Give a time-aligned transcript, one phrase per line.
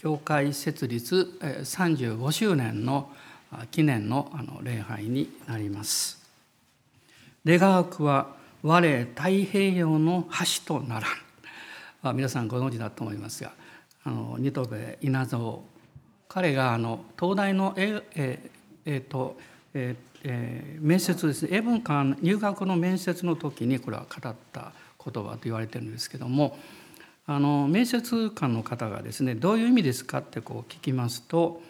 [0.00, 3.10] 教会設立35周年の
[3.70, 4.30] 記念の
[4.62, 6.24] 礼拝になります。
[7.44, 10.26] 願わくは我太平洋の
[10.66, 12.16] 橋とならん。
[12.16, 13.52] 皆さんご存知だと思いますが
[14.04, 15.62] あの二戸部稲造
[16.28, 18.50] 彼があの東大のええ
[18.86, 19.36] えー、と
[19.74, 24.72] ええー、面接ですね英文館入学の面接の時にこれは語った
[25.04, 26.56] 言葉と言われてるんですけども
[27.32, 31.62] あの面接官の方がですねどういう意味ですかってこう聞きますと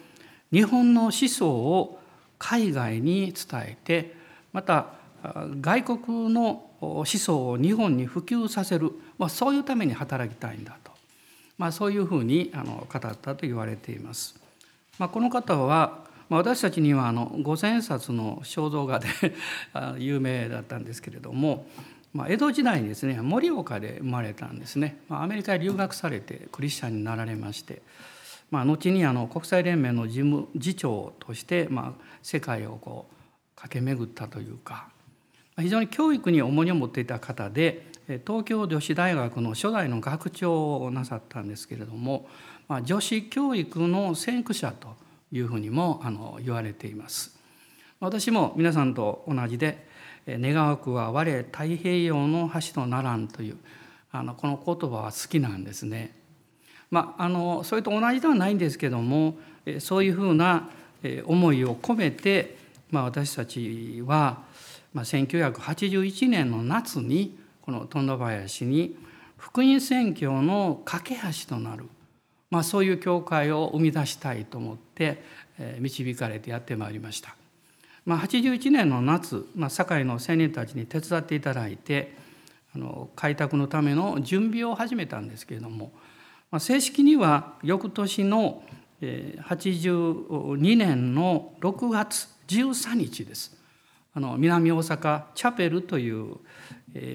[0.51, 1.99] 日本の思想を
[2.39, 4.15] 海外に伝えて
[4.53, 4.87] また
[5.61, 10.91] 外国の思想を日本に普及させる、まあ、そういうために働きたいんだと、
[11.59, 14.41] まあ、そういうふうにあの語ったと言われています。
[14.97, 19.07] まあ、この方は、ま、私たちにはあの五千円札の肖像画で
[19.99, 21.67] 有名だったんですけれども
[22.13, 27.81] まあ、江戸時代にですね盛岡で生まれたんですね、まあ、アメリカへ留学されてクリスチャンになられまして、
[28.49, 33.15] まあ、後にあの国際連盟の事務次長として、まあ、世界をこう
[33.55, 34.89] 駆け巡ったというか
[35.57, 37.85] 非常に教育に重荷を持っていた方で
[38.25, 42.27] 東京女子大学の初代の学長をなさったんですけれども、
[42.67, 44.95] まあ、女子教育の先駆者と
[45.31, 47.39] いうふうにもあの言われています。
[47.99, 49.85] 私も皆さんと同じで
[50.27, 53.57] 願わくは我太平洋の橋とならんという
[54.11, 56.15] あのこの言葉は好きなんですね。
[56.89, 59.35] まあ、あのそれと同じではないんですけども
[59.79, 60.69] そういうふうな
[61.25, 62.57] 思いを込めて、
[62.89, 64.43] まあ、私たちは、
[64.93, 68.97] まあ、1981年の夏にこの富田林に
[69.37, 71.85] 福音宣教の架け橋となる、
[72.49, 75.23] まあ、そういう教会を生み出したいと思って
[75.79, 77.35] 導かれてやってまいりました。
[78.05, 82.15] まあ、81年の夏、まあ、堺の青年たちに手伝っていただいて
[82.73, 85.91] あの開拓のための準備を始めたんですけれども、
[86.49, 88.63] まあ、正式には翌年の
[89.01, 93.57] 82年の6月13日です。
[94.13, 96.35] あの南大阪チャペルという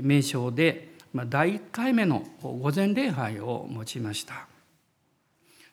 [0.02, 4.48] 名称で、まあ、第1回目の御前礼拝を持ちました。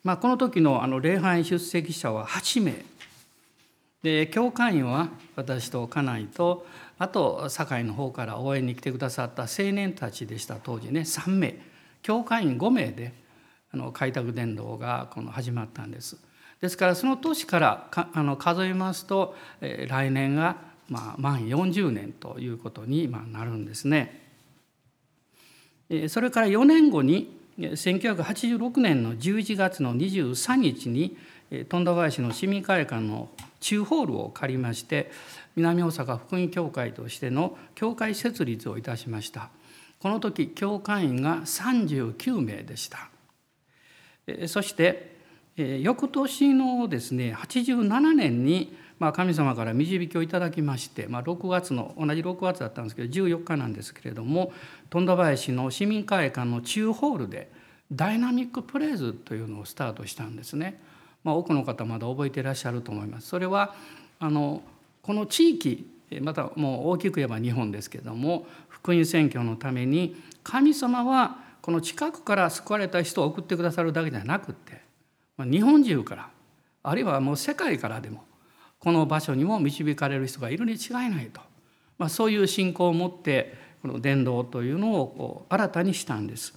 [0.04, 2.74] まあ、この時のあの礼拝出席者は8名
[4.04, 6.68] で教会員は私と家内と
[7.00, 11.58] あと堺の方から応援に来てくださった青年たちでした当時ね3名
[12.02, 13.14] 教会員5名で
[13.74, 16.18] あの開拓伝道がこの始まったんです。
[16.62, 24.22] ですからその年からあの数えますと、えー、来年がまあ満40年ということにまあなるんですね。
[25.90, 31.18] えー、それから4年後に1986年の11月の23日に
[31.70, 35.12] 富田林の市民会館の中ホールを借りまして
[35.56, 39.50] 南大阪福音教会としての教会設立をいたしました
[40.00, 43.10] この時教会員が39名でした
[44.48, 45.14] そして
[45.56, 48.76] 翌年のですね87年に
[49.14, 54.54] 神様から導きをいただきまして、ま、6月の同じ6月だったんですけど14日なんですけれども
[54.90, 57.52] 富田林の市民会館の中ホールで
[57.92, 60.82] ダイナミックプレイズというのをスタートしたんですね。
[61.24, 63.28] まあ、多くの方まだ覚えていらっしゃると思います。
[63.28, 63.74] それは
[64.20, 64.62] あの
[65.02, 65.90] この地域
[66.22, 74.82] またもう大きく言えば日本ですけども福音宣教のために神様はこの近くから救われた人を送ってくださるだけじゃなくって
[75.40, 76.30] 日本中から
[76.84, 78.24] あるいはもう世界からでも
[78.80, 81.40] この場所にも導かれる人がいるに違いないと、
[81.98, 86.54] まあ、そういう信仰を持ってこの伝道というのをこう新たにしたんです。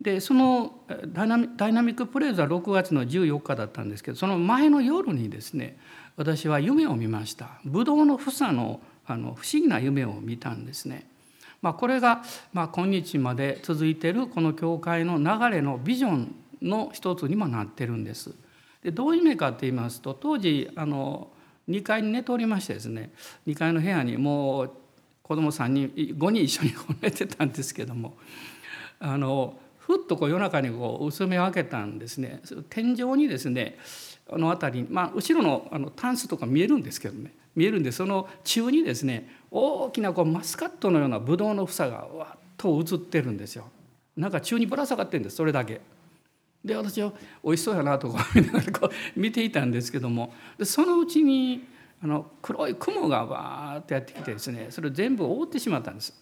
[0.00, 5.78] でそのダイナミックプレイズは6月の14日だったんですけどその前の夜にですね
[6.16, 11.08] 私は夢を見ましたブドウの房のあの不思議な夢を見たんですね。
[11.62, 12.22] まあ、これが、
[12.52, 18.32] まあ、今日まで続いているこの教会の流れのビジョンの一つにもなってるんです。
[18.82, 21.28] でどういう意味かって言いますと当時あの
[21.68, 23.10] 2階に寝ておりましてですね
[23.46, 24.70] 2階の部屋にもう
[25.22, 26.72] 子供3人5人一緒に
[27.02, 28.16] 寝てたんですけども
[28.98, 29.58] あの
[29.90, 33.76] ふっとこう夜中にこう薄めを開けたんですね天井にですね
[34.30, 43.68] あの辺りまあ後ろのあのタンスとか見えるんですけどね見えるんでその中にですね大きなこうマスカットのようなブドウの房がわっと映ってるんですよ。
[44.16, 45.80] なんか中にぶら下がってるんですそれだけ。
[46.64, 51.64] で私は美味しそうやなとか見ながらこう見ていたんですけどもでそのうちに
[52.02, 56.14] あの黒い雲がわーってやってきてですねそれ全部覆ってしまったんです。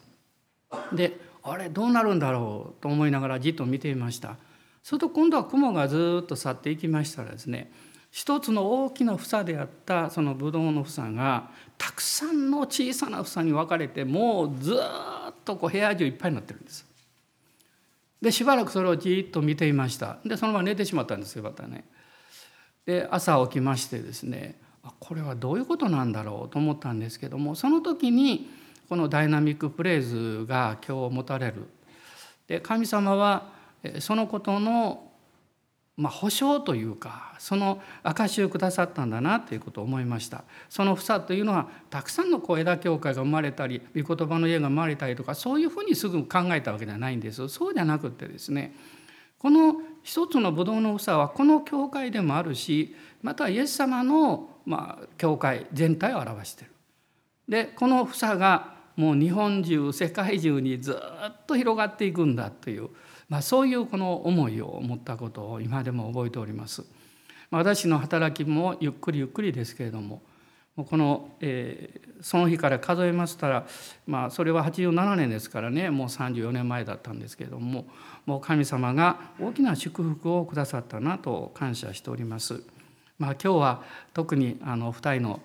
[0.93, 4.37] であれどうなるんだろうと思いながらじっと見ていました
[4.83, 7.71] すると今度は雲がずっと去っていきましたらですね
[8.11, 16.85] 一つの大きな房であったそのブドウの房がたくさんの小さな房に分かれてもうずっとこう部屋中いっぱいになってるんです。
[18.21, 21.85] でしばらくそれをじっと見ていましたでそのまま寝てしまったんですよまたね。
[22.85, 24.59] で朝起きましてですね
[24.99, 28.49] これはどういうことなんだろうと思ったんですけどもその時に
[28.89, 31.69] このダイナミックプレイズが今日持たれる。
[32.47, 33.51] で神様は
[33.99, 35.05] そのことの
[35.99, 48.73] まあ、保証というかその証をくださったんだなということを思いましたその房というのはたくさんのこう枝教会が生まれたり御言葉の家が生まれたりとかそういうふうにすぐ考えたわけではないんですそうじゃなくてですね
[49.39, 56.71] この一つのブドウの房はこの教会でもあるしまたイエス様のまあ教会全体を表している。
[57.49, 62.89] でこの房がもう日本中世界中にずっと広がっていくんだという
[63.29, 66.83] まあ、そういうこの思いを持ったことを今でも覚えております。
[67.51, 70.21] ま、私の働きもゆっくりゆっくりですけれども
[70.75, 73.67] この、えー、その日から数えましたら、
[74.05, 77.87] まあ、それは87年ですからねもう34年前だったんですけれども
[78.25, 82.63] もう神様が大きな祝福をくださったなと感謝しております。
[83.17, 85.41] まあ、今日は特にあの2人の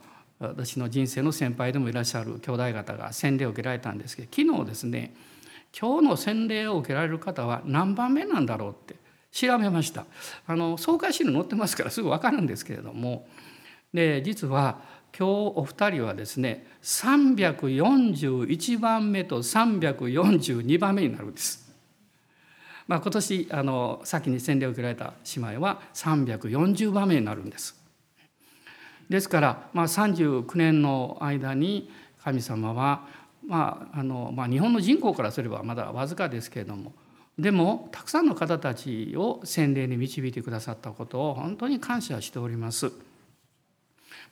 [0.49, 5.15] 私の人生の先輩でもいらっしゃる兄弟方が洗礼を受けられたんですけど昨日ですね
[5.79, 8.97] 今日の洗礼を受けられる方は何番目なんだろうって
[9.33, 10.07] 調べました
[10.47, 13.27] あの総会資料載ってますからすぐ分かるんですけれども
[13.93, 14.81] で実は
[15.17, 21.65] 今日お二人はですね341番目と342番目になるんです。
[22.87, 27.84] まあ、今年あの先に洗礼を受けられた姉妹は340番目になるんです。
[29.09, 31.91] ですから、まあ、39年の間に
[32.23, 33.07] 神様は
[33.47, 36.93] まああのまあ、日本の人口からすればまだわずかですけれども
[37.39, 42.93] でもたくさんの方たちを洗礼に導いてくださったことを本当に感謝しております。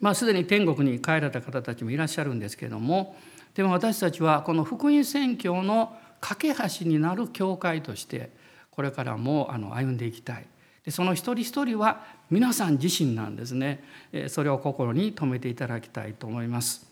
[0.00, 3.16] まあ、すでに天国に帰られた方たちもいらっしゃるんですけれども
[3.54, 8.30] でも私たちはこの福音宣教の架け橋になる教会として
[8.70, 10.46] これからもあの歩んでいきたい
[10.84, 13.84] でその一人一人は皆さん自身なんですね。
[14.28, 16.86] それを心に留めていただきたいと思います。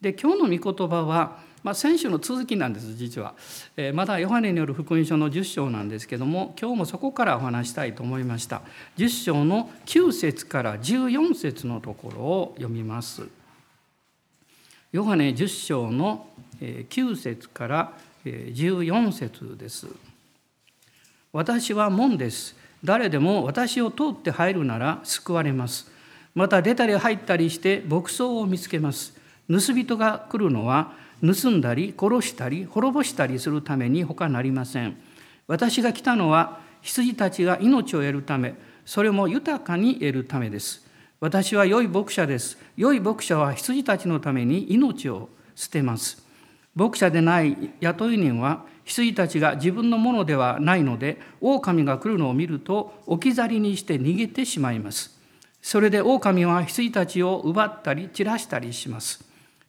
[0.00, 3.34] で今日の御言葉はまあ、先週の続きなんです実は、
[3.76, 8.62] えー、まだヨハネによる福音書の10章なんですけども今日もそこからお話したいと思いました。
[8.96, 13.26] 10章の9節から14節のところを読みます。
[14.92, 16.28] ヨハネ10章の
[16.60, 17.92] 9節から
[18.24, 19.88] 14節です。
[21.32, 22.56] 私は門です。
[22.84, 25.90] 誰でも私を通って入るなら救われます。
[26.34, 29.14] また出たり入ったりして牧草を見つけます。
[29.50, 34.96] 盗人が来るのは盗んだり殺したり滅ぼしたりするために他なりません。
[35.46, 38.54] 私が来たのは羊たちが命を得るため
[38.84, 40.86] それも豊かに得るためです。
[41.20, 42.58] 私は良い牧者です。
[42.76, 46.24] 良い牧者は羊たちのために命を捨てます。
[46.76, 55.16] 牧者でない雇い人は羊たちが自分のものではないので狼が来るのを見ると置き去りにして逃げてしまいます
[55.62, 59.24] それで狼は羊たちを奪ったり散らしたりします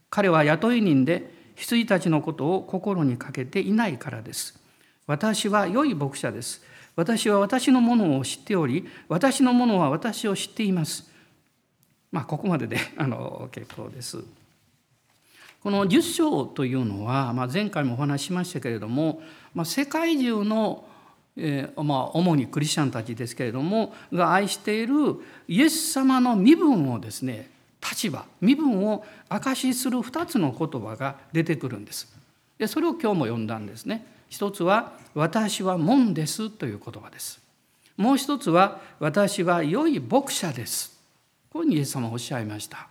[0.10, 4.58] 彼は雇い人で羊たちのことを心にかけていないからです。
[5.08, 6.64] 私は良い牧者です。
[6.96, 11.12] 私は私のものを知っており、私のものは私を知っています。
[12.12, 14.24] まあ、ここまでであの結構です。
[15.62, 19.22] この10章というのは、まあ、前回もお話ししましたけれども、
[19.54, 20.86] まあ、世界中の、
[21.36, 24.96] えーまあ、主にクリスチャンたちですけれどもが愛している
[25.48, 27.50] イエス様の身分をですね
[27.82, 32.14] 立場身分を証しする2つの言葉が出てくるんです。
[32.58, 34.06] でそれを今日も読んだんですね。
[34.28, 37.42] 一つは「私は門です」という言葉です。
[37.96, 41.00] もう一つは「私は良い牧者です」
[41.52, 42.88] こういうふうにイエス様はおっしゃいました。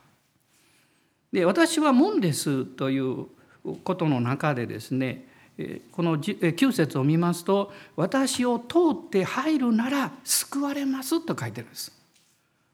[1.32, 3.26] で私は門ですという
[3.84, 5.26] ことの中でですね
[5.92, 11.92] この9節を見ますと「私を通って入るなら救われます」と書いてるんです。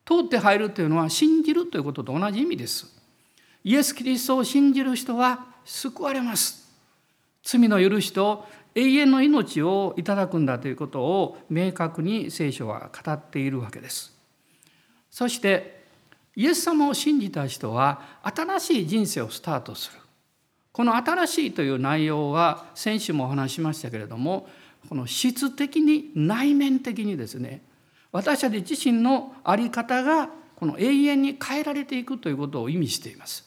[0.04, 2.94] 通って入るというのは信じるということと同じ意味です。
[3.64, 6.70] イエス・キリストを信じる人は救われます。
[7.42, 14.14] 罪の許しと永遠の命をいただくんだということを明確に聖書は語っているわけです。
[15.10, 15.73] そして
[16.36, 19.98] イエス様を信じた人は新しい人生をスタートする。
[20.72, 24.48] この新しいという内容は先週もお話しましたけれども
[24.88, 27.62] この質的に内面的にですね
[28.10, 33.44] 私たち自身の在り方がこの永遠に変えられていくということを意味しています。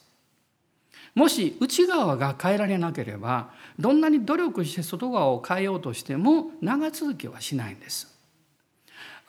[1.15, 8.16] もし内側が変えられなければどんなに努力して外側を変えようとしても長続きはしないんです。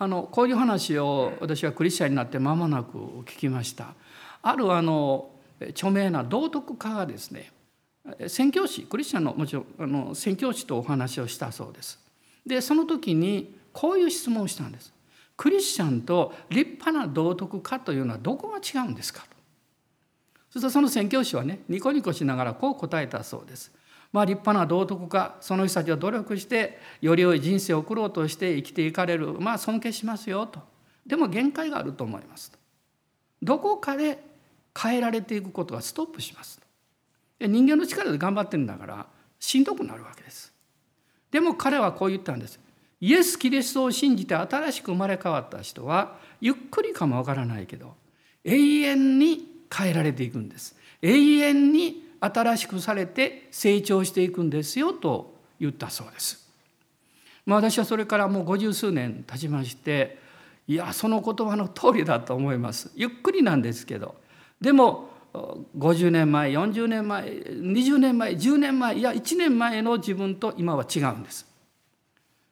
[0.01, 3.95] あのこういう話を私はクリスチャンになって間もなく聞きました。
[4.43, 5.31] あるあの
[5.71, 7.51] 著名な道徳家がですね
[8.29, 11.99] 宣教師クリスチャンのもちろんあの宣教師とお話をしたそうです。
[12.47, 14.93] でその時にこういう質問をしたんです。
[15.37, 19.37] クリスチャンと立派な道徳家というのはどこが違うんですかと。
[20.51, 23.73] そしてその宣教師はねニコニコしながらこう答えたそうです。
[24.13, 30.61] まあ、立派な道徳家その人たちは努力してより良い人生を送ろうとして生きていかれるまあ尊敬しますよと。
[31.07, 32.59] でも限界があると思いますと。
[33.43, 34.19] どこかで
[34.77, 37.47] 変えられていくことがストップしますと。
[37.47, 39.07] 人間の力で頑張ってるんだから
[39.39, 40.53] しんどくなるわけです。
[41.31, 42.59] でも彼はこう言ったんです。
[43.01, 47.95] イエス・キリストを信じて新しく生まれ変わった人はゆっくりかもわからないけど
[48.45, 50.77] 永遠に変えられていくんです。
[51.03, 56.49] 永遠に新しくされて成長していくんですよと言ったそうです。
[57.47, 60.19] まあ、私はそれからもう五十数年経ちまして
[60.67, 62.91] いやその言葉の通りだと思います。
[62.95, 64.17] ゆっくりなんですけど
[64.61, 65.09] でも
[65.79, 71.47] 50年前40年前20年前10年前いや1年前の自分と今は違うんです。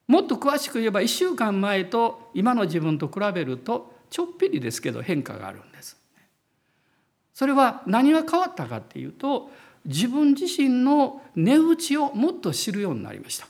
[0.08, 5.96] もっと詳しく言えば1週間前と今の自分と比べるとちょっぴりですけど変化があるんです。
[7.37, 9.50] それは何が変わったかっていうと
[9.85, 13.47] 自分自身の値打ちをもっと知るようになりました。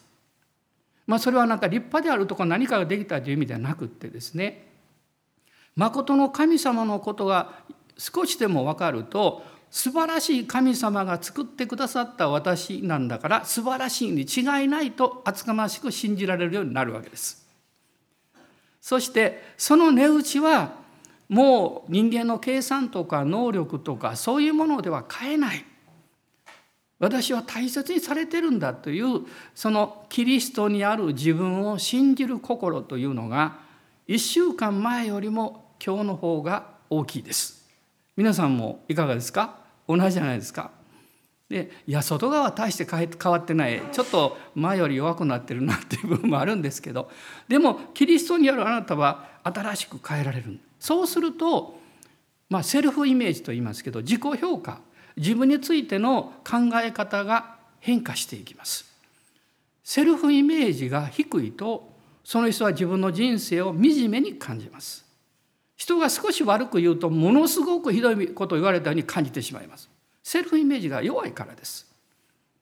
[1.06, 4.66] まあ、それはなんか立派であるとか何かができたという意味ではなくってですね
[5.76, 7.52] 誠の神様のことが
[7.96, 17.46] 少しでも分かると素晴らしい神様が作ってくださった私なんだから素晴らしいに違いないと厚かましく信じられるようになるわけです。
[18.80, 20.85] そしてその値打ちは
[21.28, 25.64] もう人間の計算とか能力とかそういうものでは買えない。
[26.98, 33.58] 私は大切にされてるんだというそのキリストにある自分を信じる心というのが
[34.08, 37.68] 1週間前よりも今日の方が大きいです。
[38.16, 39.58] 皆さんもいかがですか？
[39.86, 40.70] 同じじゃないですか？
[41.50, 47.10] でいや外側は大して変わってないちょっと前より弱くなってるなっていう部分もあるんですけど
[47.46, 51.80] でもキリストにあるあなたは新しく変えられるそうすると、
[52.48, 54.78] まあ、セルフイメージと言いますけど自己評価
[55.16, 58.84] 自分についての考え方が変化していきます。
[59.82, 61.90] セルフイメージが低いと
[62.22, 65.04] その人は自分の人生を惨めに感じます。
[65.74, 69.90] 人が少し悪く言うとものすごくひどいことを言われたように感じてしまいます。
[70.22, 71.84] セルフイメージが弱いからです。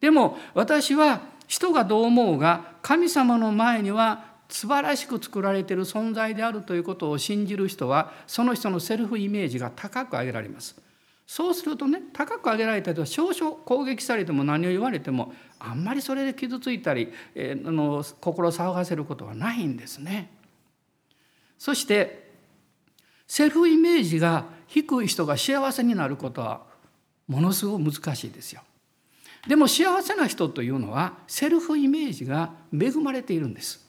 [0.00, 10.80] でも私は人がどう思うが神様の前には素晴らしく作られている存在であるということを信じる人はその人のセルフイメージが高く上げられます。
[11.26, 20.30] そうするとね高く上げられたと少々攻撃されても何を言われてもあんまりそれで傷ついたり、えー、あの心騒がせることはないんですね。
[21.58, 22.30] そして
[23.26, 26.62] セルフイメージが低い人が幸せになることは
[27.26, 28.62] ものすごく難しいですよ。
[29.48, 33.83] でも幸せな人というのはセルフイメージが恵まれているんです。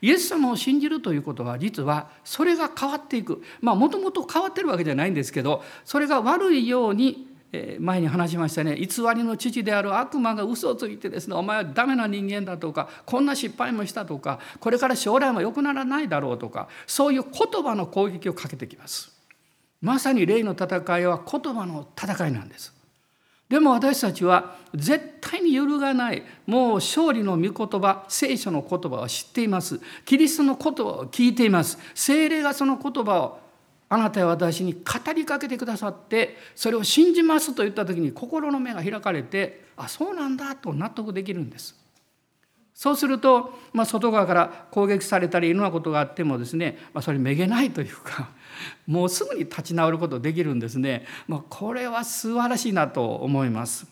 [0.00, 3.42] イエス様を信じるということは実はそれが変わっていく。
[3.60, 7.34] まあもともと変わってるわけじゃないんですけどそれが悪いように
[7.78, 8.76] 前に話しましたね。
[8.76, 19.12] 偽りの父である悪魔が嘘をついてですねお前はダメな人間だとかこんな失敗もしたとかこれから将来も良くならないだろうとかそういう言葉の攻撃をかけてきます。
[19.80, 22.75] まさに霊の戦いは言葉の戦いなんです。
[23.48, 29.80] でも私たちは絶対に揺るがないもう勝利の御言葉聖書の言葉を知っています。
[30.04, 31.78] キリストの言葉を聞いています。
[31.94, 33.46] 精霊がその言葉を
[33.88, 41.76] あなたや私に語りかけてくださってそれを信じますと言った時に心の目が開かれてあそうなんだと納得できるんです。
[42.74, 48.28] そうすると、まあ、外側から攻撃されたりいろんなことがあってもですね、まあ、それめげないというか
[48.86, 51.06] もうすぐに立ち直ることできるんですね。
[51.26, 53.86] まあ、これは素晴らしいなと思います。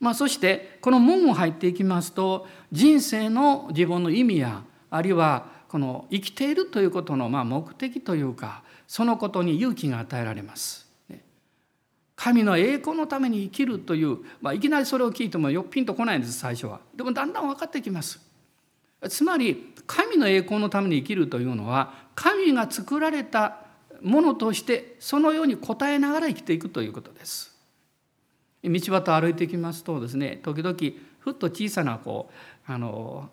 [0.00, 10.84] まあ、そしてこの門を入っていきますと人生の自分の意味やあるいはこの生きているということのまあ目的というかそのことに勇気が与えられます。
[12.16, 16.80] 神の栄光のために生きるという、まあ、いきなりそれを聞いてもよっぴんとこないんです最初は。
[16.94, 18.20] でもだんだん分かってきます。
[19.08, 23.58] つまり神の栄光のために生きるというのは神が作られた
[24.02, 27.54] ものとしてそのように応えながら生きていくということです。
[28.62, 30.76] 道端歩いていきますとですね時々
[31.18, 32.30] ふっと小さなこ
[32.68, 33.28] うあの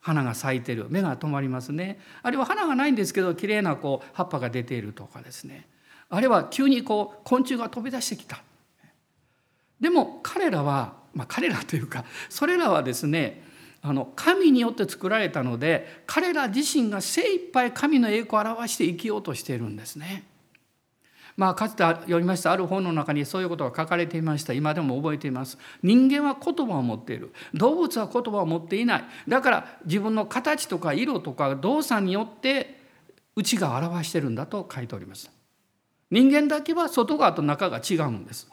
[0.00, 2.00] 花が咲いてる目が止まりますね。
[2.22, 5.68] あるいは花がないんですけど綺麗なこう葉っぱが出ているとかですね。
[6.08, 8.42] あるいは急にこう昆虫が飛び出してきた。
[9.80, 13.49] でも彼らは、まあ、彼らというかそれらはですね
[13.82, 20.24] あの神によって作られたので彼ら自身が精一杯神の栄光を表して生きようとしているんですね。
[21.36, 24.52] まあ、かつて読みましたある本の中にそういうことが書かれていました。
[24.52, 25.56] 今でも覚えています。
[25.82, 27.32] 人間は言葉を持っている。
[27.54, 29.04] 動物は言葉を持っていない。
[29.26, 32.80] だから自分の形とか色とか動作によって
[33.36, 35.30] 内が表してるんだと書いております。
[36.10, 38.50] 人間だけは外側と中が違うんです。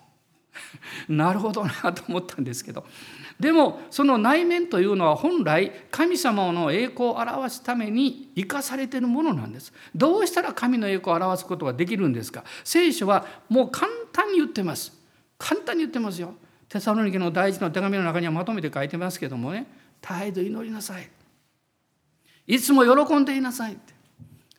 [1.09, 2.85] なるほどなと思ったんですけど
[3.39, 9.71] でもその内面というのは本来神様の栄光を表すために生かされているものなんです。
[9.95, 12.43] どうしたら神の栄光を表すことができるんですか？
[12.63, 14.91] 聖書はもう簡単に言ってます。
[15.37, 16.33] 簡単に言ってますよ。
[16.67, 19.67] テサロニケの第一の手紙の中にはまとめて書いてますけどもね
[20.01, 21.09] 絶えず祈りなさい。
[22.47, 23.77] いつも喜んでいなさい。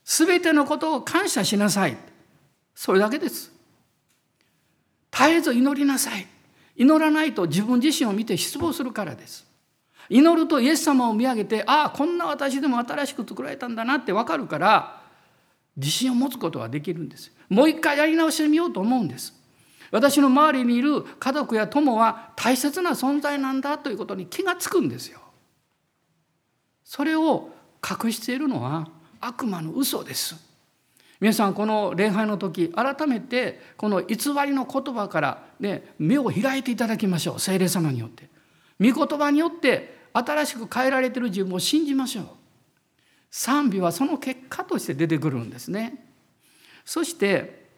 [0.04, 1.96] すべてのことを感謝しなさい。
[2.74, 3.52] それだけです。
[5.10, 6.26] 絶えず祈りなさい。
[6.76, 9.46] 祈らないと自分自身を見て失望するからです。
[10.08, 15.02] 祈るとイエス様を見上げてああこんな私でも新しく作られたんだなって分かるから
[15.76, 17.32] 自信を持つことができるんです。
[17.48, 19.34] もう一回やり直してみようと思うんです。
[19.90, 25.20] 私の周りにいる家族や友は大切な存在なんだということに気がつくんですよ。
[26.84, 27.50] それを
[27.82, 28.88] 隠しているのは
[29.20, 30.47] 悪魔の嘘です。
[31.20, 38.28] 皆さんこの礼拝の時改めてこの偽りの言葉から、ね、目を開いていただきましょう聖霊様によって。
[38.80, 42.26] 御言葉によって新しく変えられてる自分を信じましょう。
[43.30, 46.04] 賛美はその結果として出てくるんですね。
[46.84, 47.68] そして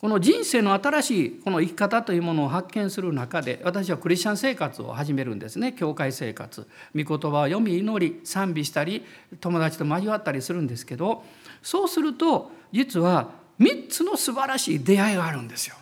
[0.00, 9.04] この人生の新しいこの生き方というものを発見する中で私はクリスチャン生活を始めるんですね教会生活御言葉を読み祈り賛美したり
[9.40, 11.24] 友達と交わったりするんですけど
[11.62, 15.76] そうすると実は3つの素晴らしい出会いがあるんですよ。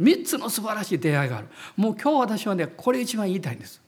[0.00, 1.48] 3つの素晴らしい出会いがある。
[1.76, 3.80] もう今日私はねこれ一番言いたいんです。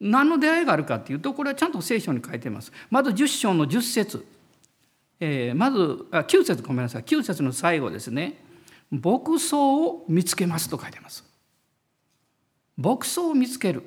[0.00, 2.72] 何の出会いがあるかっていうとこれはちゃんと聖書に書いてます。
[2.90, 4.26] まず10章の10節、
[5.20, 8.42] えー、まずあ9節ごめんなさい9節の最後ですね
[8.90, 11.24] 「牧草を見つけます」と書いてます。
[12.76, 13.82] 牧草を見つける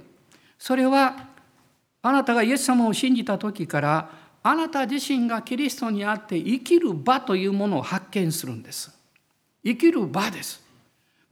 [0.59, 1.27] それは
[2.03, 8.91] あなたがイエス様を信じた時からあなた自身がキリストにあって生きる場というものを発見するんです
[9.63, 10.61] 生きる場です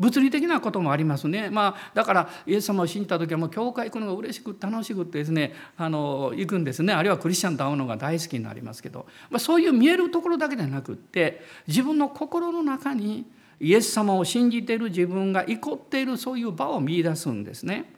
[0.02, 1.52] 物理的なこともありますね。
[1.52, 13.26] まあ、だからイエス様を信じた時はもう教会行くのが嬉しく楽しくってですねあの行くんですねあるいはクリスチャンと会うのが大好きになりますけど、まあ、そういう見えるところだけではなくって自分の心の中に
[13.60, 17.94] イエス様を信じている自分が怒っているそういう場を見いだすんですね。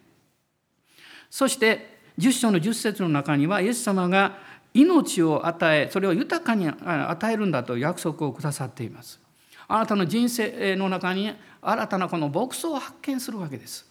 [1.29, 4.37] そして10章の10節の中にはイエス様が
[4.73, 9.19] 命を与えそれを豊かに与えるんだと約束をくださっています。
[9.67, 11.31] あなたの人生の中に
[11.61, 13.85] 新たなこの牧草を発見するわけです。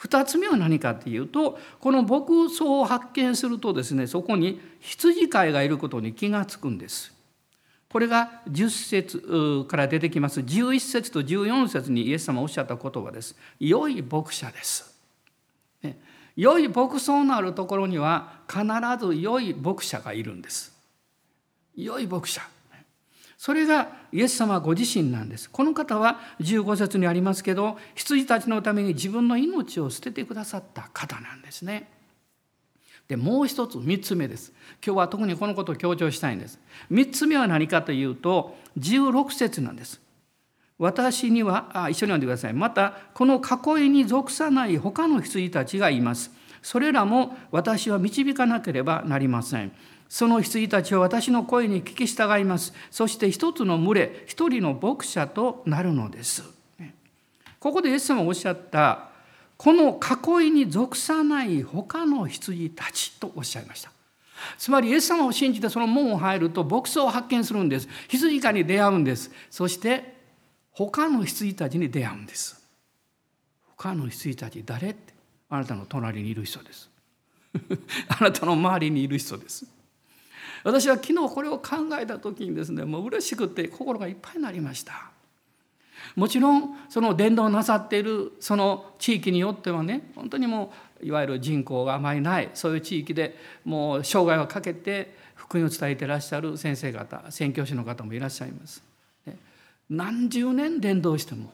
[0.00, 7.12] 2つ目は何かっていうとこの牧草を発見するとですねそこに羊飼いがいることに気がつくんです。
[7.88, 10.40] これが10節から出てきます。
[10.40, 13.36] 11節と14節にイエス様おっしゃった言葉です。
[13.60, 14.91] 良い牧者です。
[16.36, 18.64] 良い牧草のあるところには必
[19.04, 20.72] ず良い牧者がいるんです。
[21.74, 22.42] 良い牧者。
[23.42, 25.50] それがイエス様ご自身なんです。
[25.50, 31.90] この方は15節にありますけど羊たちのために自分の命を捨ててくださった方なんですね。
[33.08, 34.52] でもう一つ3つ目です。
[34.84, 36.60] 今日は特にこのことを強調したいんです。
[36.92, 40.00] 3つ目は何かというと16節なんです。
[40.78, 42.52] 私にはあ一緒に読んでください。
[42.52, 46.30] またこの囲いに属さない他の羊たちがいます。
[46.62, 49.72] それらも私は導かなければなりません。
[50.08, 52.72] その羊たちは私の声に聞き従います。
[52.90, 56.42] そして一つの群れ一人の牧者となるのです。
[57.58, 59.08] ここでイエス様がおっしゃった
[59.56, 60.00] この
[60.40, 63.92] 囲いに属さない他の羊たちとおっしゃいました。
[64.58, 67.88] つまりイエス様を信じてその門を入ると牧草を発見するんです。
[68.08, 69.30] 羊飼に出会うんです。
[69.50, 70.21] そして
[70.72, 72.62] 他の羊たちに出会うんです。
[73.76, 75.12] 他の羊たち誰って。
[75.52, 76.88] あなたの隣にいる人です。
[78.08, 79.66] あなたの周りにいる人です。
[80.64, 85.10] 私は昨日これを考えた時にですねもう嬉しくて心がいっぱいになりました。
[86.16, 98.91] もちろんその伝道なさっているその地域によってはね本当にもういわゆる人口があまりないそういう地域でもう生涯をかけて福音を伝えていらっしゃる先生方宣教師の方もいらっしゃいます。
[99.92, 101.52] 何十年伝道しても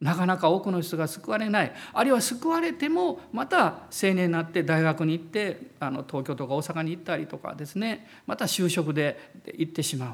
[0.00, 1.72] なかなか多くの人が救われない。
[1.92, 8.08] あるいは救われてもまた青年になって大学に行ってあの東京とか大阪に行ったりとかですね。
[8.26, 10.12] また就職で行ってしまう。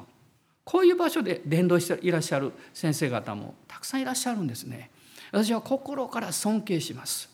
[0.64, 4.90] こういう場所で伝道していらっしゃる先生方もたくさんいらっしゃるんですね。
[5.30, 7.28] 私は心から尊敬します。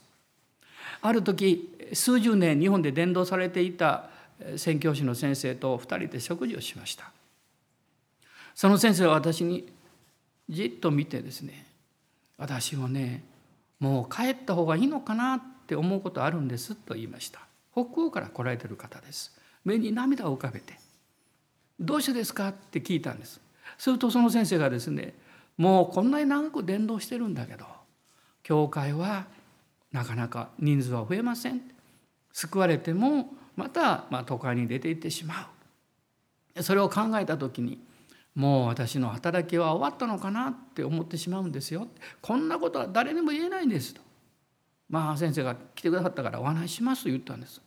[1.02, 4.10] ある時数十年日本で伝道されていた
[4.56, 7.12] 宣教師の先生と2人で食事をしました。
[8.56, 9.72] その先生は私に
[10.50, 11.64] じっと見てですね
[12.36, 13.22] 私はね
[13.78, 17.40] もう帰った方がいいのかなって思うことあるんですと言いました。
[17.72, 19.38] 北欧から来られてる方です。
[19.64, 20.74] 目に涙を浮かべて
[21.78, 23.40] 「どうしてですか?」って聞いたんです。
[23.78, 25.14] するとその先生がですね
[25.56, 27.64] もうこんなに長く伝道してるんだけど
[28.42, 29.26] 教会は
[29.92, 31.62] なかなか人数は増えません。
[32.32, 35.50] 救われてもまたま都会に出て行ってしま
[36.56, 36.62] う。
[36.62, 37.78] それを考えた時に
[38.34, 41.88] もう私の働きは終わったのかなって思ってしまうんですよ。
[42.20, 44.00] こんなことは誰にも言えないんですと。
[44.88, 47.60] まあ先生が来てくださったからお話ししますと言ったんです。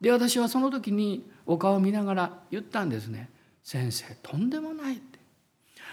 [0.00, 3.30] で私はその時にお顔を見ながら言ったんですね。
[3.62, 5.18] 先生とんでもないって。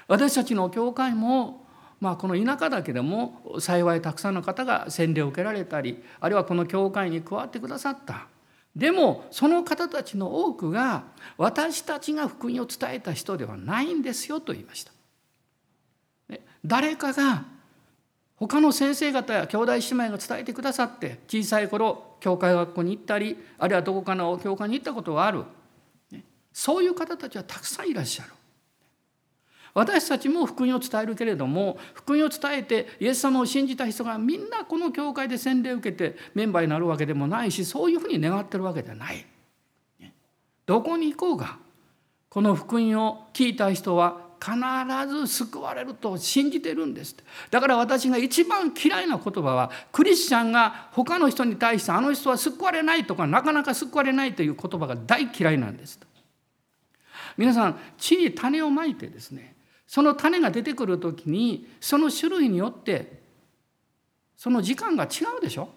[0.07, 1.67] 私たちの教会も
[1.99, 8.27] まあ、この田舎だけでも幸いたくさんの方が洗礼を受けられたりあるいはこの教会に加わってくださった。
[8.77, 14.91] でもその方たちの多くが私たちが福音を伝えた人ではないんですよと言いました。
[16.63, 17.45] 誰かが
[18.35, 25.45] 他の先生方や兄弟姉妹が伝えてくださって小さい頃教会学校に行ったりあるいはどこかの教会に行ったことがある
[26.53, 28.31] そういう方たちはたくさんいらっしゃる。
[29.73, 39.25] 私たちも福音を伝えるけれども福音を伝えてイエス様を信じた人がみんなこの教会で洗礼を受けてメンバーになるわけでもないしそういうふうに願ってるわけではない。
[40.65, 41.58] どこに行こうが
[42.30, 44.53] この福音を聞いた人は必
[45.08, 47.15] ず救われると信じてるんです
[47.49, 55.99] だから私が一番嫌いな言葉はクリスチャンが他の人に対してあの人は救われないとかなかなか救われないという言葉が大嫌いなんです
[57.38, 59.56] 皆さん地に種をまいてですね
[59.88, 63.19] その種が出てくる時にその種類によって
[64.36, 65.08] その時間が違
[65.39, 65.69] うでしょ？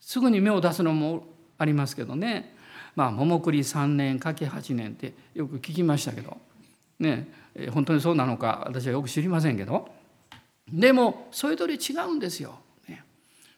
[0.00, 1.26] すぐに芽を出すのも
[1.58, 2.54] ありますけどね。
[2.96, 6.38] まあ桃栗3年柿8年ってよく聞きましたけど。
[6.98, 7.28] ね。
[7.72, 9.88] 本当にそうなのか私はよく知りませんけど。
[10.72, 12.58] でもそれぞれ違うんですよ。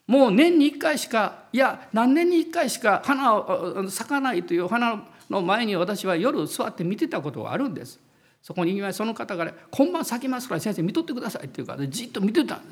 [0.07, 8.01] もう年に1回しかいや何年に1回しか花を咲かないという花の前に私は夜座って見てたことがあるんです。
[8.43, 12.63] そこにその方が、ね「今晩咲きますから先生見とってください」って言うからじっと見てたん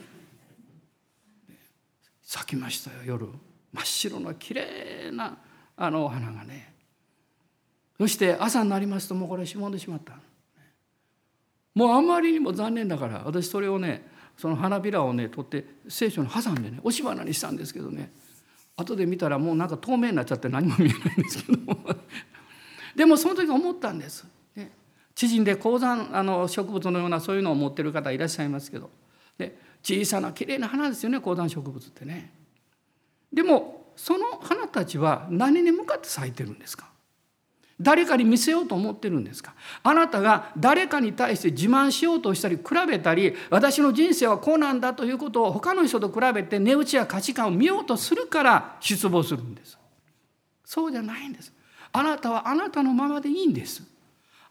[2.23, 3.27] 咲きましたよ夜
[3.73, 5.39] 真っ白な綺麗な
[5.77, 6.75] あのお花がね。
[7.99, 10.15] そして朝になりますともうこれしぼんでしまった。
[11.75, 18.13] もうあまりにも残念だから私それをねその花びらをね取って聖書に挟んでね押し花にしたんですけどね。
[18.77, 21.77] 後で見たらもうなんか透明になっちゃって何も見えないんですけど
[22.95, 24.25] でもその時思ったんです。
[25.19, 28.89] 知人で高山あの植物のようなそういうのを持ってる方いらっしゃいますけど。
[29.37, 32.33] で小さなきれいな花ですよね高山植物ってね。
[33.33, 36.87] でもその花たちは何に向かって咲いてるんですか？
[37.81, 39.55] 誰かに見せようと思ってるんですか？
[39.83, 49.77] あなたが誰かに対して自慢しようとしたり比べたり私の人生はこうなんだということを他の人と比べて値打ちや価値観を見ようとするから失望するんです。
[50.65, 51.53] そうじゃないんです。
[51.91, 53.83] あなたはあなたのままでいいんです。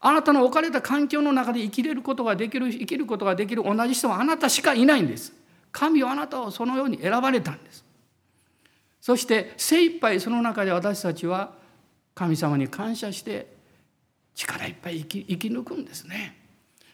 [0.00, 5.32] あなたの置かれた環境の中で生きれることができる生きることができる同じ人はあなたしかいないんです。
[5.72, 7.84] 神はあなたをそのように選ばれたんです。
[9.00, 11.52] そして精一杯その中で私たちは
[12.14, 13.46] 神様に感謝して
[14.34, 16.36] 力いっぱい生き生き抜くんですね。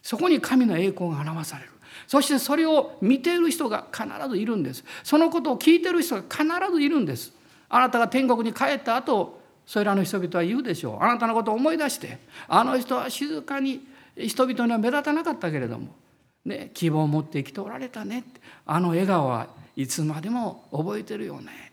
[0.03, 1.71] そこに神の栄光が表される。
[2.07, 4.85] そしてそれを見ている人が必ずいるんです。
[5.03, 7.33] そのことを聞いている人が必ずいるんです。
[7.69, 15.95] あなたが天国に帰った後それらの人々は言うでしょうあなたのことを思い出してあの人は静かに人々には目立たなかったけれども、
[16.45, 18.25] ね、希望を持って生きておられたね
[18.67, 21.73] あの笑顔はいつまでも覚えてるよね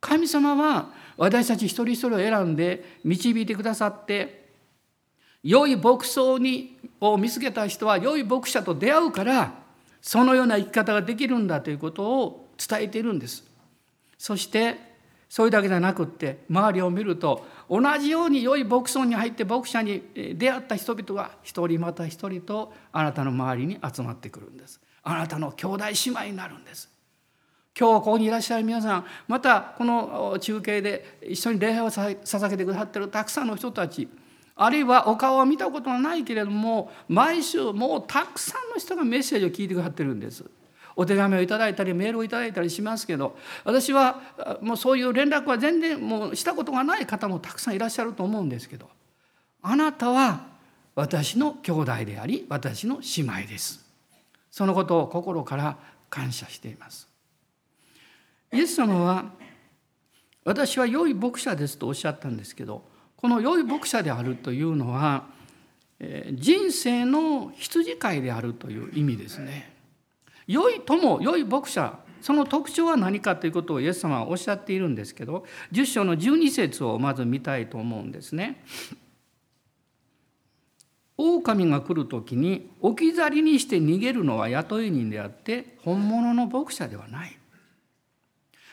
[0.00, 4.40] 神様は私たち一人一人を選んで導いてくださって
[5.42, 9.54] 良い牧草にを見つけた人は良い牧者と出会うから
[10.02, 13.44] そのような生き方ができるんだということを伝えているんです。
[14.18, 14.89] そして
[15.30, 20.02] それだけじゃなくって周りを見ると同じように良い牧草に入って牧者に
[20.34, 24.80] 出会った人々が一人また一人とあなたの周りに集まってくるんです。
[25.04, 26.90] あなたの兄弟姉妹になるんです。
[27.78, 34.08] 今日ここにいらっしゃる皆さんまたこの中継で一緒に礼拝を捧げてくださってるたくさんの人たち
[34.56, 40.44] あるいはお顔は見たことはないけれども毎週もうたくさんの人がメッセージを聞いてくださってるんです。
[41.00, 43.34] お手紙をいただいたりメールをいただいたりしますけど
[43.64, 44.20] 私は
[44.60, 48.86] もうそういう連絡は全然もうしたことがない方もたくさんいらっしゃると思うんですけど
[49.62, 50.48] あなたは
[50.94, 53.80] 私の兄弟であり私の姉妹です
[54.50, 55.78] そのことを心から
[56.10, 57.08] 感謝しています
[58.52, 59.24] イエス様は
[60.44, 62.84] 私は良い牧者ですとおっしゃったんですけど
[63.16, 65.24] この良い牧者であるというのは
[66.34, 69.69] 人生の羊飼いであるという意味ですね。
[70.50, 78.64] 良い友良い牧者その特徴は何かということをイエス様はおっしゃっているんですけど10章の12節をまず見たいと思うんですね。
[81.16, 87.38] 狼が来る時に置き去りにして逃げるのは雇い人であって本物の牧者ではない。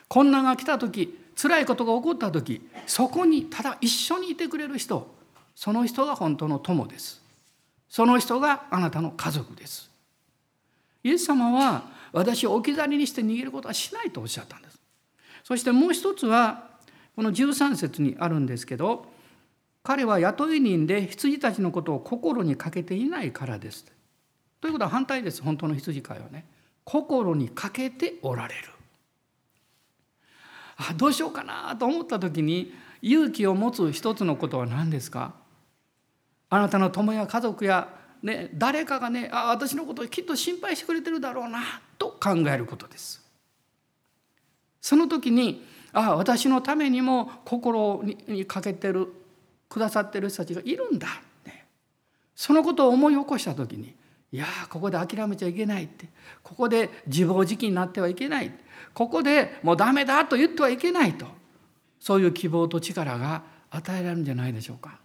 [0.08, 5.14] 困難が来た時辛いことが起こった時そこにただ一緒にいてくれる人
[5.54, 7.22] その人が本当の友です。
[7.88, 9.87] その人があなたの家族です。
[11.08, 14.80] イエス様は私を置き去りにして逃げることはしないとおっしゃったんです。
[15.44, 16.70] そしてもう一つは
[17.16, 19.06] この13節にあるんですけど
[19.84, 23.86] 彼は雇い人で羊たちのことを心にかけていないからです。
[24.60, 26.46] ということは反対です本当の羊飼いはね。
[26.84, 28.70] 心にかけておられる。
[30.78, 35.34] あどうしようかなと思った時に勇気を持つ一つのことは何ですか？
[36.50, 37.90] あなたの友や家族や、
[38.24, 41.62] ね、誰かがねあ私のことをきっと心配してくれてるだろうな
[41.98, 43.24] と考えることです。
[44.82, 49.08] その時にあ私のためにも心にかけてる
[49.70, 51.08] くださってる人たちがいるんだ、
[51.46, 51.66] ね、
[52.36, 53.96] そのことを思い起こした時に
[54.32, 56.08] いやここで諦めちゃいけないって
[56.44, 58.52] ここで自暴自棄になってはいけない
[58.94, 61.26] ここでもうダメだと言ってはいけないと
[62.00, 65.00] そういう希望と力が与えられるんじゃないでしょうか。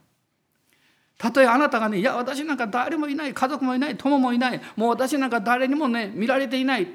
[1.22, 6.88] たとえあなたがねいや私なんか誰もいない家族もいない友もいないもう私なんか誰にもね見られていない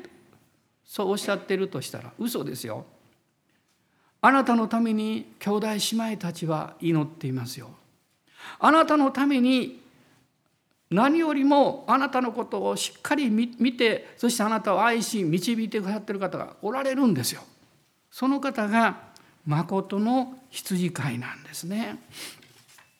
[0.83, 2.85] そうおっしゃってるとしたら嘘ですよ。
[4.19, 7.69] あなたのために兄弟姉妹たちは祈っていますよ。
[8.59, 9.81] あなたのために
[10.91, 17.43] 何よりもあなたのことをしっかり見てそしてあなたを愛し導いてくださってる方がおられるんですよ。
[18.11, 18.97] その方が
[19.45, 21.99] 誠の羊飼いなんですね。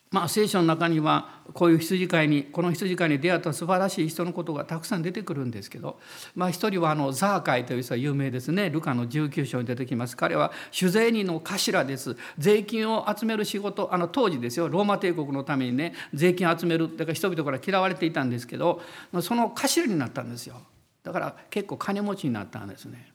[0.09, 5.99] まあ、聖書の中にはこういう羊飼いにこの羊飼いに出会った素晴らしい人のことがたくさん出てくるんですけど、
[6.33, 8.69] まあ、一人はあのザーカイという人は有名ですね。
[8.69, 10.15] ルカの19章に出てきます。
[10.15, 12.15] 彼は酒税人の頭です。
[12.37, 14.69] 税金を集める仕事あの当時ですよ。
[14.69, 18.81] ローマ帝国のためにね税金を集めるだから人々から嫌われていたんですけど
[19.21, 20.61] その頭になったんですよ。
[21.03, 23.11] だから結構金持ちになったんですね。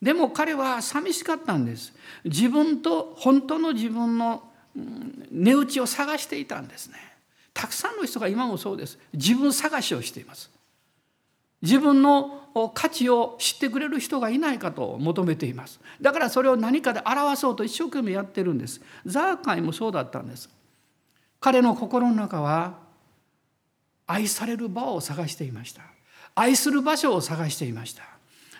[0.00, 1.94] でも彼は寂しかったんです。
[2.24, 6.96] 自分と本当の自分の値打ちを探していたんですね。
[7.54, 8.98] たくさんの人が今もそうです。
[9.12, 10.50] 自分探しをしています。
[11.60, 15.80] 自分の価値を知ってくれる人がいないかと求めています。
[16.00, 18.80] だからそれを何かで表そうと一生懸命やってるんです。
[19.04, 20.48] ザーカイもそうだったんです。
[21.40, 22.78] 彼の心の中は
[24.06, 25.82] 愛される場を探していました。
[26.34, 28.04] 愛する場所を探していました。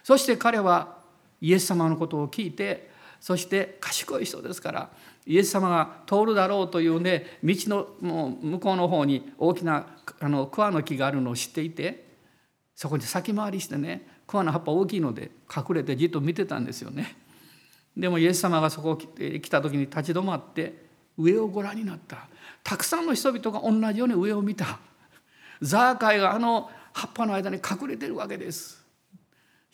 [0.03, 0.99] そして彼は
[1.41, 2.91] イエス様のことを聞いて
[3.21, 4.91] そして賢い人ですから
[5.29, 9.87] イエス様が通るだろうというね道のもう向こうの方に大きな
[10.21, 12.09] あの桑の木があるのを知っていて
[12.75, 17.15] そこに先回りしてね桑の葉っぱ大きいので隠れてじっと見てたんですよね。
[17.95, 20.87] でもイエス様がそこに来た時に立ち止まって
[21.19, 22.29] 上をご覧になった
[22.63, 24.79] たくさんの人々が同じように上を見た
[25.61, 28.78] ザーカイがあの葉っぱの間に隠れてるわけです。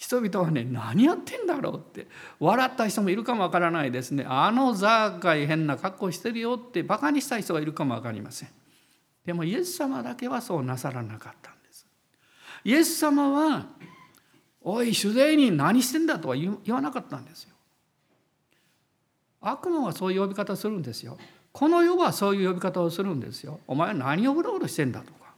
[0.04, 2.06] 人々はね何やってんだろうって
[2.38, 4.26] 笑った人もいるかもわからないですね。
[4.28, 8.50] あのザーカイ変な格好してるよってバカにした人がいるかもわかりません。
[9.24, 11.86] でもイエス様だけはそうなさらなかったんです。
[12.64, 13.66] イエス様は
[14.60, 17.54] 「おい主税人何してんだ」とは言わなかったんですよ。
[19.40, 21.16] 悪魔はそういう呼び方するんですよ。
[21.50, 23.58] この世はそういう呼び方をするんですよ。
[23.66, 25.32] お前は何をうろうろしてんだとか。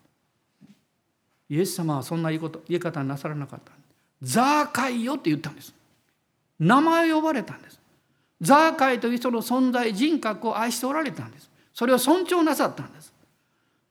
[1.48, 3.75] イエス様はそんな言い言い方なさらなかった。
[4.22, 5.74] ザーカイよって言ったんです。
[6.59, 7.79] 名前を呼ばれたんです。
[8.40, 11.50] ザーカイという人の存在人格を愛しておられたんです。
[11.74, 13.12] それを尊重なさったんです。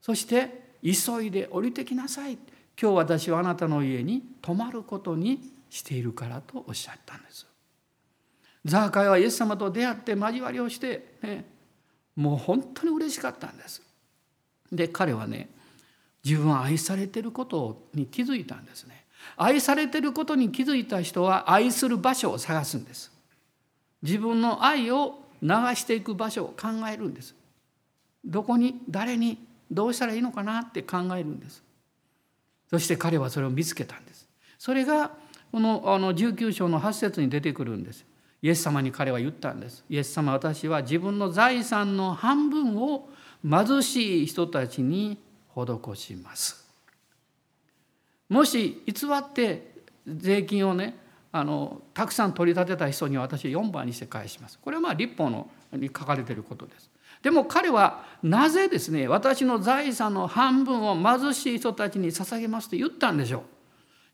[0.01, 2.37] そして急いで降りてきなさい。
[2.79, 7.45] 今日私はあなたの家に泊まることにしているからとおっしゃったんです。
[8.65, 11.45] ザーカイはイエス様と出会って交わりをして、ね、
[12.15, 13.81] もう本当に嬉しかったんです。
[14.71, 15.49] で彼はね
[16.23, 19.04] 自分は愛されてることに気づいたんですね。
[19.37, 23.11] 愛されてることに気づいた人は愛する場所を探すんです。
[24.01, 27.35] 自分の愛を流していく場所を考えるんです。
[28.23, 29.37] どこに誰に
[29.69, 31.63] どうしたらいいのかなって考えるんです。
[32.69, 34.27] そして彼はそれを見つけたんです。
[34.57, 35.11] それが
[35.51, 38.05] このあの19章の8節に出てくるんです。
[38.41, 39.83] イエス様に彼は言ったんです。
[39.89, 43.09] イエス様私は自分の財産の半分を
[43.47, 45.17] 貧しい人たちに
[45.55, 46.64] 施します。
[48.29, 49.75] もし偽って
[50.07, 50.97] 税金をね
[51.31, 54.57] あのたくさん取り立てた人には私4番にして返します。
[54.59, 56.89] これはまあ立法のに書かれていることです。
[57.21, 63.41] でも彼はなぜですね私の財産の半分を貧しい人たちに捧げますと言ったんでしょう。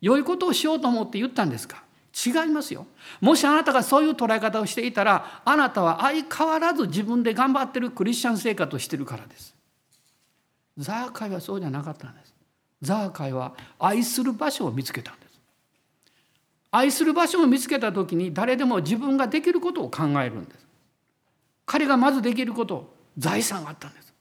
[0.01, 1.83] 良いことをしようと思って言ったんですか？
[2.13, 2.87] 違いますよ。
[3.21, 9.55] もしあなたがそういう捉え方をしていたらあなたは相変わらず自分で頑張ってるクリスチャン生活をしてるからです。
[10.77, 12.30] ザーカイはそうじゃなかったんです。
[12.81, 15.39] ザーカイは愛する場所を見つけたんです。
[16.71, 20.65] 愛する場所を見つけた時に誰でも自分ができることを考えるんです。
[21.65, 24.13] 彼がまずできること財産があったんです。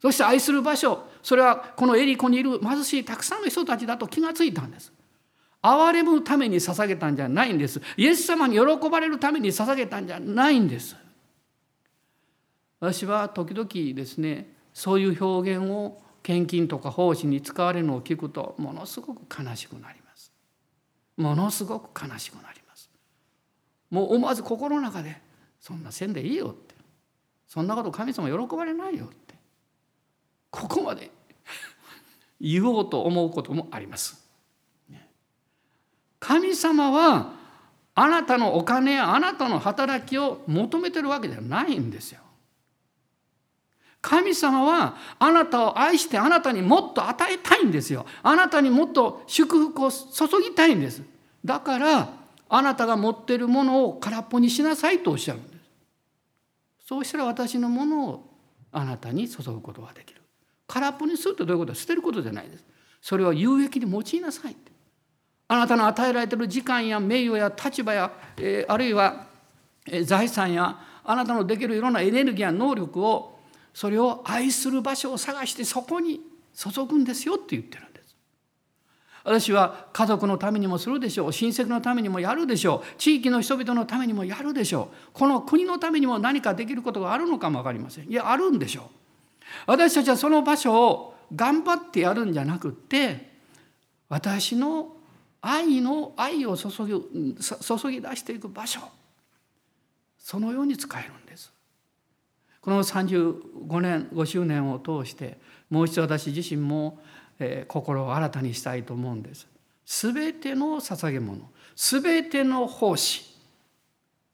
[0.00, 4.92] そして愛する場所それはこのエリコにいる貧しいたくさんの人たちだと気がついたんです。
[5.62, 7.82] 憐れむために捧げたんじゃないんです。
[7.96, 10.96] イエス様に喜ばれるために捧げたんじゃないんです。
[12.78, 20.32] 私は時々ですねそういう表現を献金とか奉仕に使われるのを聞くとものすごく悲しくなります。
[21.16, 22.90] ものすごく悲しくなります。
[23.90, 25.22] もう思わず心の中で
[25.60, 26.74] そんなせんでいいよって。
[27.46, 29.36] そんなこと神様喜ばれないよって。
[30.50, 31.12] ここまで
[32.42, 34.26] 言おうと思うこともあります。
[36.18, 37.34] 神様は
[37.94, 42.22] あなたのお金やあなたの働きを求めてるわけではないんですよ。
[44.08, 48.06] 神様はあなたを愛してあなたにもっと与えたいんですよ。
[48.22, 51.02] あなたにもっと祝福を注ぎたいんです。
[51.44, 52.08] だから
[52.48, 55.54] あなたが持っているものを空っぽにしなさいとおっしゃるんです。
[56.86, 58.30] そうしたら私のものを
[58.70, 60.22] あなたに注ぐことができる。
[60.68, 61.74] 空っぽにするってどういうこと？
[61.74, 62.64] 捨てることじゃないです。
[63.02, 64.70] それは有益に用いなさいって。
[65.48, 69.26] あなたの与えられている時間や名誉や立場や、えー、あるいは、
[69.84, 73.35] え、財産やあなたのできるいろんなエネルギーや能力を
[73.76, 76.22] それを愛する場所を探してそこに
[76.54, 78.16] 注ぐんですよって言ってるんです。
[79.22, 81.32] 私は家族のためにもするでしょう。
[81.34, 82.96] 親戚のためにもやるでしょう。
[82.96, 85.10] 地域の人々のためにもやるでしょう。
[85.12, 88.10] この国のためにも何かできることがあるのかも分かりません。
[88.10, 88.84] いやあるんでしょう。
[89.66, 93.30] 私たちはその場所を頑張ってやるんじゃなくって
[94.08, 94.96] 私の
[95.42, 98.80] 愛の愛を注ぎ注ぎ出していく場所。
[100.16, 101.52] そのように使えるんです。
[102.66, 105.38] この35年5周年を通して
[105.70, 106.98] もう一度私自身も、
[107.38, 109.46] え、心を新たにしたいと思うんです。
[109.84, 113.24] 全ての捧げ物全ての奉仕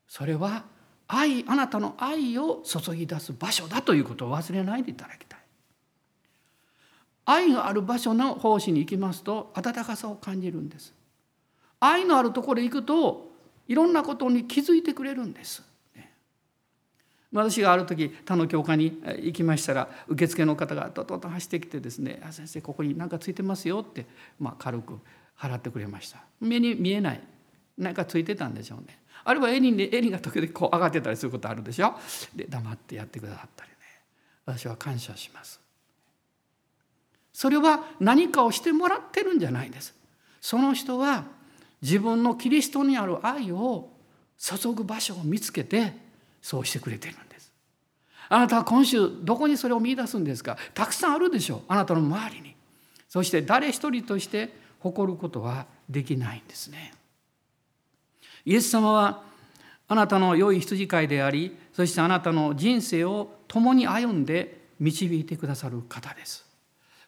[0.08, 0.64] それは
[1.08, 5.40] 愛あなたの愛を注ぎ出す場所だということを忘れないでいただきたい。
[7.26, 10.94] 愛がある場所の奉仕に行きますと温かさを感じるんです。
[11.80, 13.30] 愛のあるところへ行くと
[13.68, 15.70] いろんなことに気づいてくれるんです。
[17.32, 24.06] 私がある時他の教会に行きましたら受付の方がととと走ってきてですね「先生ここに何かついてますよ」って、
[24.38, 24.98] まあ、軽く
[25.38, 26.22] 払ってくれました。
[26.40, 27.20] 目に見えない。
[27.78, 28.98] 何かついてたんでしょうね。
[29.24, 31.94] あるいは襟に襟が時々こう上がってたりすることあるでしょ。
[32.36, 33.76] で黙ってやってくださったりね。
[34.44, 35.60] 私は感謝します。
[37.32, 39.94] それは何かをしてもらってるんじゃないです。
[40.40, 41.24] その人は
[41.80, 43.90] 自分のキリストにある愛を
[44.38, 45.94] 注ぐ場所を見つけて
[46.42, 47.50] そうしてくれてるんです。
[48.28, 50.57] あなたは今週どこにそれを見出すんですか？
[50.74, 52.55] たくさんあるでしょうあなたの周りに。
[53.09, 56.92] そして誰一人として誇ることはできないんですね。
[58.44, 59.22] イエス様は
[59.87, 66.44] あなたの良い羊飼いでありそしてあなたの人生を共に歩んで導いてくださる方です。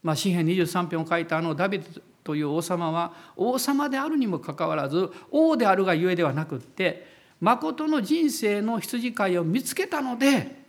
[0.03, 1.87] まあ、詩篇23編を書いたあのダビデ
[2.23, 7.14] という王様は王様であるにもかかわらず王であるがゆえではなくって
[7.45, 10.65] 誠の人生の羊飼いを見つけたので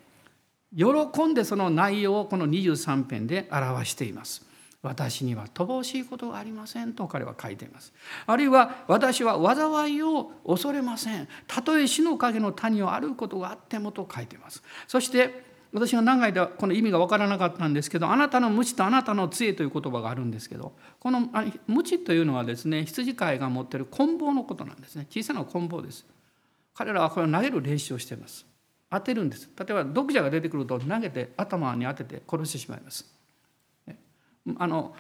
[0.76, 4.46] 喜んでその内容をこの23編で表しています。
[4.82, 7.94] 私には乏しいことがありませんと彼は書いています。
[8.28, 11.30] あるいは私は災いを恐れません。
[11.48, 14.62] たとえ死の影の谷を歩くことがあってもと書いています。
[14.88, 21.30] そして私が長い間この意味が分からなかったんですけどあなたの無知とあなたの杖という言葉があるんですけどこの
[21.68, 26.06] 無知というのはですね羊飼いが持ってる棍棒のことなんですね小さな棍棒です
[26.76, 28.46] 彼らはこれを投げる練習をしています。
[28.92, 29.50] 当てるんです。
[29.58, 33.12] 例えば毒蛇が出てくると投げて頭に当てて殺してしまいます。
[34.58, 34.96] あの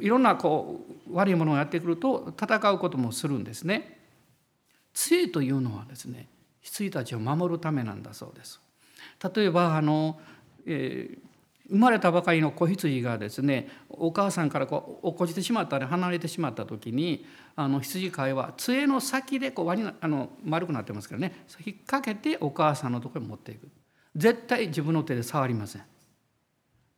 [0.00, 3.98] いろんなこう悪いものをやってくると戦うこともするんですね。
[4.92, 6.28] 杖というのはですね
[6.62, 8.60] 羊たちを守るためなんだそうです。
[9.34, 10.18] 例えばあの、
[10.66, 11.18] えー、
[11.72, 17.24] 生まれたばかりの子羊がですねお母さんからこう落っこちてしまったり離れてしまった時に
[17.56, 21.46] あの羊飼いは杖の先でこうあの丸くなってますからね。
[21.64, 23.68] 引っ掛けてお母さんのところに持っていく。
[24.14, 25.82] 絶対自分の手で触りません。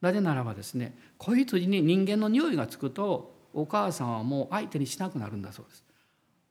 [0.01, 5.85] なぜならばですね子羊に人間の匂いがつくとお母さんはもう相手にしなくなるんだそうです。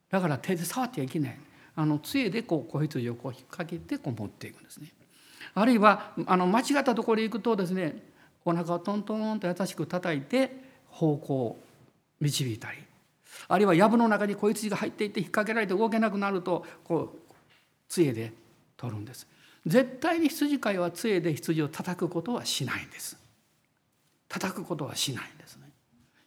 [0.09, 1.37] だから手で触ってはいけない。
[1.75, 4.93] あの杖でこう子羊をこう引っ掛けてこう持っていくんですね。
[5.55, 8.12] あるいはあの間違ったところに行くとですね
[8.45, 10.51] お腹をトントンと優しく叩いて
[10.87, 11.59] 方向を
[12.19, 12.77] 導いたり
[13.47, 17.33] あるいは藪の中に子羊が入っていって引っ掛けられて動けなくなるとこう
[17.87, 18.33] 杖で
[18.77, 19.27] 取るんです。
[19.65, 23.17] 絶対に羊飼いは杖で羊を叩くことはしないんです。
[24.27, 25.69] 叩くことはしないんですね。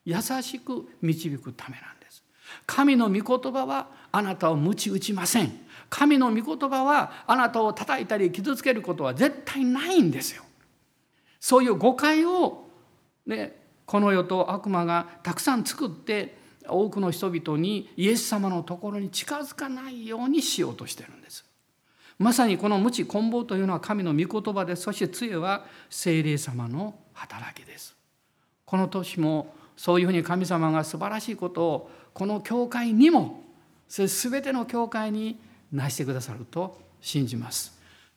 [0.04, 2.22] 優しく導くためなんです。
[2.66, 5.52] 神の御言葉はあなたを鞭打ちません。
[5.90, 10.45] 神の御言葉はあなたを叩いたり傷つけることは絶対ないんですよ。
[11.41, 12.68] そういう誤解を、
[13.26, 13.57] ね、
[13.87, 16.37] この世と悪魔がたくさん作って
[16.68, 21.45] 多くの人々にイエス様のところに近づかないようにしようとしてるんです。
[22.18, 27.95] まさにこの無知棍棒というのは神の御言葉でそして杖は精霊様の働きです。
[28.64, 33.45] この年もそういうふうに神様が素晴らしいことをこの教会にも
[33.89, 35.39] それ全ての教会に
[35.70, 37.75] なしてくださると信じます。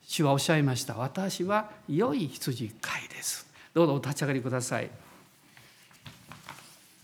[0.10, 0.96] 主はおっしゃいました。
[0.96, 3.46] 私は良い羊飼いです。
[3.76, 4.90] どうぞお立ち上がりください。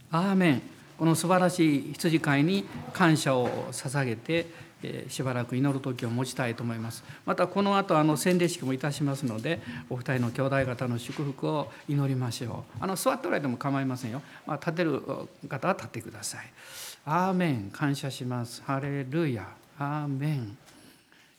[0.09, 0.61] アーメン。
[0.97, 4.47] この素晴らしい羊飼いに感謝を捧げて
[5.07, 7.03] しばらく祈る時を持ちたいと思います。
[7.27, 12.77] またこの後あの洗礼式もいたしますのでお二人の兄弟方の祝福を祈りましょう。
[12.83, 14.99] あの座っておられても構いませんよ、まあ、立てる
[15.47, 16.51] 方は立ってください。
[17.05, 17.69] アーメン。
[17.71, 18.63] 感謝します。
[18.65, 19.47] ハレルヤ。
[19.77, 20.57] アーメン。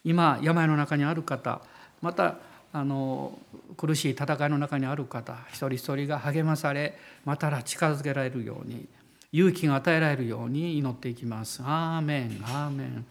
[0.06, 1.60] 今病の中にある方
[2.00, 2.36] また
[2.72, 3.36] あの
[3.76, 8.86] 苦しい戦いの中にある方一人一人が励まされまたら近づけられるように
[9.32, 11.60] 勇気が与えられるように祈っていきます。
[11.62, 13.04] アーメンアーメン。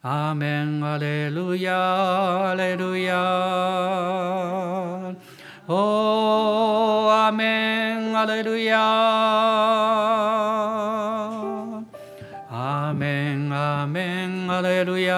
[0.00, 3.16] アーメンアレルヤアレルヤ。
[5.66, 8.78] おーアーメンアレルヤ。
[12.70, 15.14] アーメンアーメンアレルヤ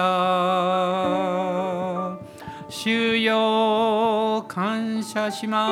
[2.69, 5.67] 主よ感謝しま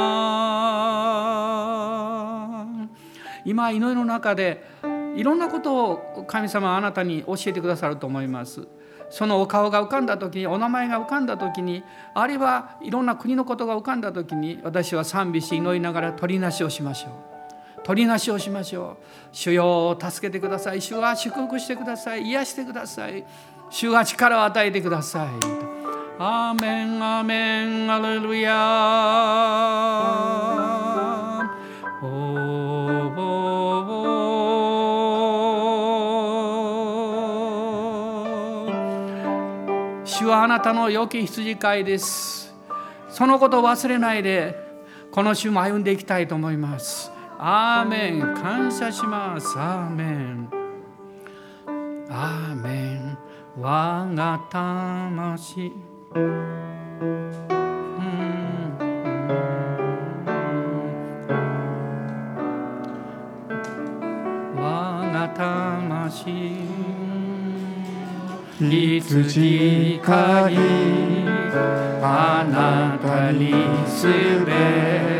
[2.65, 2.99] す。
[3.45, 4.61] 今祈りの中で
[5.15, 8.67] いろんなことを神様はあなたに教えてくださると思います。
[9.09, 17.38] そのお顔が浮かんだ時にお名前が浮かんだ時にあるいはいろんな国のことが浮かんだ時に私は賛美し祈りながら取りなしをしましょう。
[17.89, 19.03] 取りなしをしましょう。
[19.31, 20.81] 主よ助けてください。
[20.81, 22.21] 主は祝福してください。
[22.21, 23.25] 癒してください。
[23.71, 25.29] 主は力を与えてください。
[26.19, 28.51] アーメンアーメンアレルヤ。
[40.05, 42.53] 主はあなたの良き羊飼いです。
[43.09, 44.55] そのことを忘れないで
[45.11, 47.17] この週も歩んでいきたいと思います。
[47.41, 49.57] アーメン感謝します。
[49.57, 50.49] アーメン
[52.09, 53.17] アーメン
[53.57, 55.71] 我が魂。
[64.57, 66.25] 我が魂
[68.59, 70.57] 羊飼い
[72.03, 73.53] あなたに
[73.87, 74.07] す
[74.45, 75.19] べて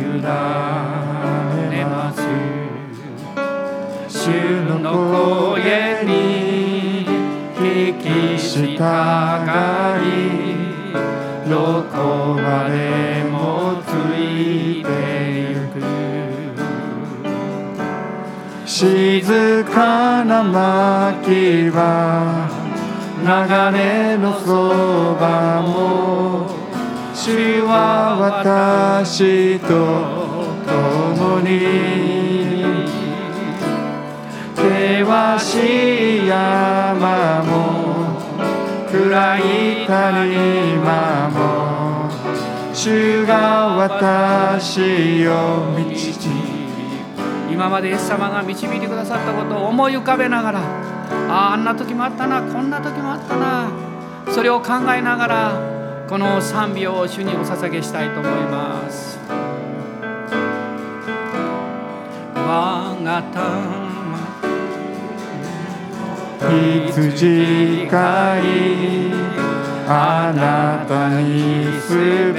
[0.00, 0.91] 委ね
[4.24, 4.28] 主
[4.68, 4.78] の
[5.58, 7.04] 声に
[7.56, 10.14] 聞き従い
[11.50, 11.96] どこ
[12.40, 14.88] までもついて
[15.50, 15.82] ゆく。
[18.64, 22.48] 静かな薪は
[23.24, 23.26] 流
[23.76, 26.46] れのそばも
[27.12, 29.66] 主は私と
[30.64, 32.11] 共に。
[35.12, 38.16] 険しい山も
[38.90, 42.10] 暗い谷間も
[42.72, 46.28] 主が私を導き
[47.52, 50.60] 今までイエス様が導いてくださったことを思い浮かべながら
[51.28, 53.70] ああんな時もあったなこんな時もあったな
[54.32, 59.18] それを考えながらこの賛美を主にお捧げしたいと思います。
[62.34, 63.22] 我が
[66.50, 69.12] 羊飼い
[69.88, 71.94] あなたにす
[72.32, 72.38] べ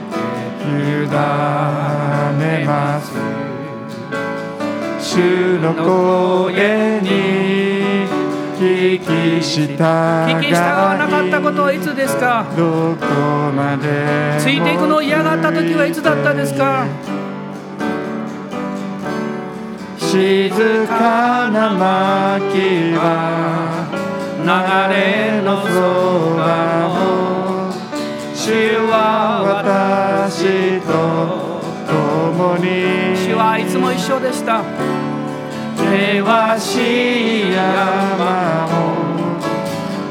[0.00, 0.02] て
[0.64, 0.68] 委
[2.38, 3.12] ねます。
[5.00, 7.08] 主の声に
[8.58, 9.72] 聞き従
[10.54, 12.44] わなかったことはいつですか？
[12.56, 13.06] どこ
[13.52, 16.86] までついていくのを嫌がった時はいつだったですか？
[20.16, 23.84] 静かな薪は
[24.40, 24.48] 流
[24.94, 25.66] れのそ
[26.36, 27.70] ばを
[28.34, 31.60] 主主は私と
[31.90, 33.16] 共に。
[33.16, 34.62] 主はいつも一緒でした。
[35.76, 36.24] 険
[36.60, 38.96] しい山も。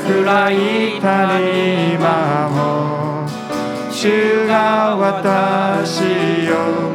[0.06, 3.26] 暗い谷間も。
[3.90, 6.02] 主が私
[6.52, 6.95] を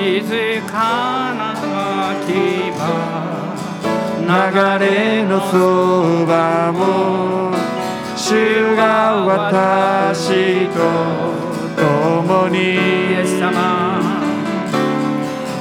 [0.00, 1.52] 静かな
[2.12, 2.80] 秋場
[4.22, 7.52] 流れのそばも
[8.16, 10.80] 主が私と
[11.76, 12.56] 共に。
[12.58, 12.78] イ
[13.12, 14.00] エス様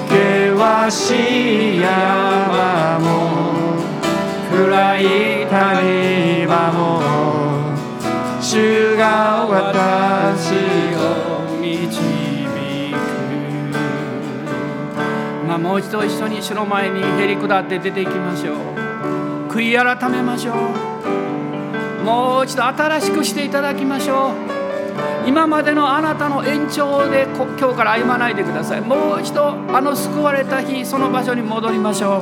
[0.07, 3.07] 険しい山も
[4.49, 7.01] 暗い谷間も。
[8.41, 10.53] 主が私
[10.95, 12.28] を導
[15.59, 18.55] もう一度一緒に主の前にへり下って出ていきましょう。
[19.51, 20.55] 悔い改めましょう。
[22.03, 25.27] もう一度新しくしていただきましょう。
[25.27, 28.81] 今までのあなたの延長で今日から歩まないでください。
[28.81, 32.21] もう一度あの救われた日その場所に戻りましょう。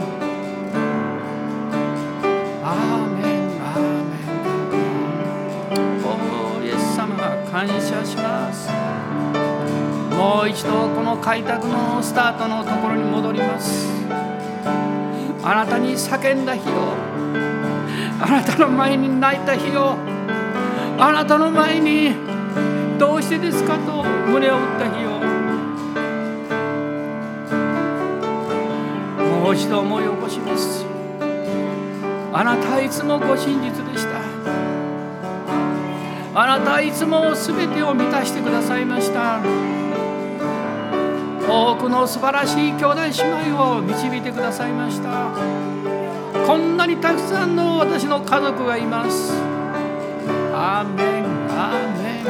[2.63, 4.17] アーメンアーメ
[5.79, 6.01] ン。
[6.03, 7.15] おイエス様
[7.51, 8.86] 感謝します。
[10.18, 13.88] もう一度この開拓のスタートのところに戻ります。
[15.43, 16.93] あなたに叫んだ日を
[18.20, 19.95] あなたの前に泣いた日を
[20.97, 22.15] あなたの前に
[22.97, 25.07] どうしてですかと胸を打った日を。
[29.43, 30.84] もう一度思い起こします。
[32.34, 34.18] あなたはいつもご真実でした。
[36.39, 39.76] あなたはいつも全てを満たしてくださいました。
[41.49, 43.11] 多くの素晴らしい兄弟姉
[43.49, 45.31] 妹を導いてくださいました。
[46.45, 49.33] こんなにたくさんの私の家族がいます。
[50.53, 52.27] アーメンアーメン。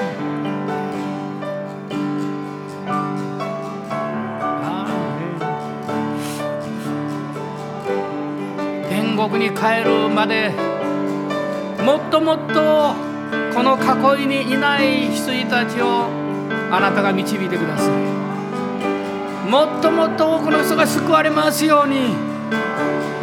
[8.87, 10.51] 天国に帰るまで
[11.83, 12.93] もっともっと
[13.55, 13.77] この
[14.17, 16.05] 囲いにいない羊たちを
[16.69, 18.26] あなたが導いてください。
[19.47, 22.13] もっともっと多くの人が救われますように。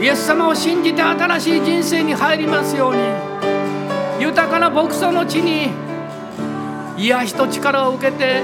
[0.01, 3.03] イエス様を信じて新しい人生に入りますように。
[4.20, 5.70] 豊かな牧草の地に
[6.97, 8.43] 癒しと力を受けて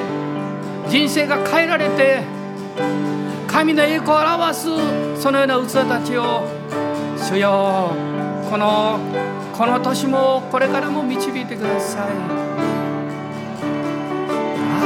[0.89, 2.23] 人生が変えられて
[3.47, 4.69] 神の栄光を表す
[5.21, 6.43] そのような器たちを
[7.17, 7.93] 主よ
[8.51, 8.99] この
[9.57, 12.03] この年もこれからも導いてください。
[12.03, 12.07] ア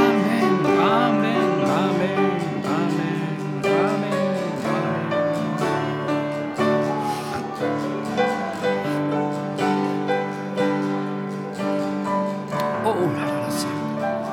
[0.09, 1.33] ーメンアーメン
[1.65, 2.34] アーメン。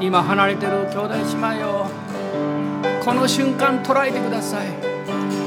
[0.01, 1.85] 今離れてる兄弟姉妹を
[3.05, 4.67] この瞬間捉えてください。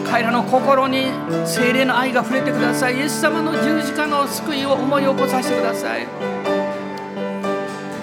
[0.09, 1.07] 彼らの心に
[1.45, 2.97] 精霊の愛が触れてください。
[2.97, 6.07] イエス様の十字架の救いを思い起こさせてください。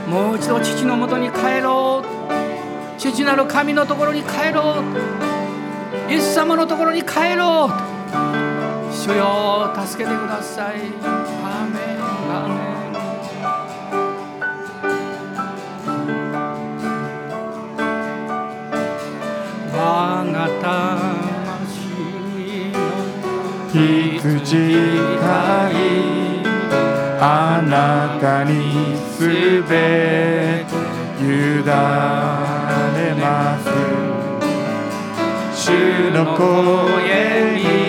[0.10, 3.00] もう一度父のもとに帰ろう。
[3.00, 4.84] 父なる神のところに帰ろ
[6.10, 6.12] う。
[6.12, 8.94] イエス様のところに帰ろう。
[8.94, 11.81] 主よ助けてください。
[20.62, 20.68] 魂
[22.72, 22.78] の
[23.74, 24.78] 羊
[25.20, 25.26] 飼
[25.72, 26.46] い
[27.20, 29.70] あなたにすべ
[30.66, 30.76] て
[31.20, 31.70] 委ね
[33.20, 33.66] ます。
[35.56, 37.81] 主の声に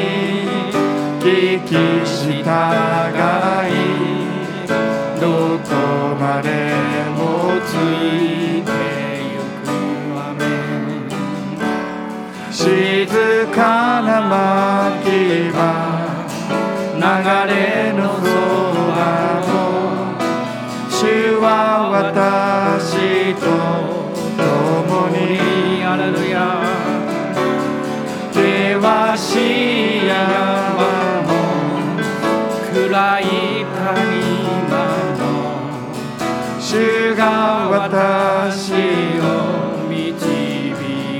[37.94, 40.72] 私を導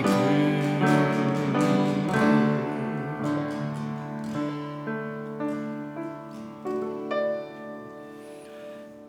[0.02, 0.08] く。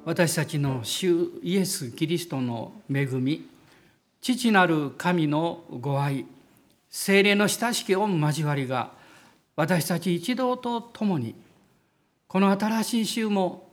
[0.03, 3.47] 私たちの主イエス・キリストの恵み
[4.19, 6.25] 父なる神のご愛
[6.89, 8.91] 精霊の親しき御交わりが
[9.55, 11.33] 私たち一同と共に
[12.27, 13.69] この新しい週も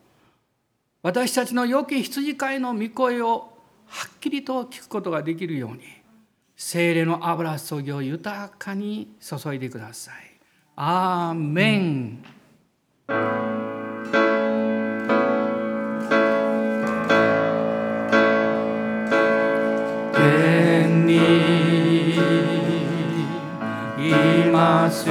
[1.02, 3.49] 私たちの良き羊飼いの御声を
[3.90, 5.82] はっきりと聞くことができるように
[6.56, 10.14] 精霊の油注ぎを豊かに注いでください。
[10.76, 12.22] アーメン、
[13.08, 13.60] うん
[21.06, 21.16] に
[24.10, 25.06] います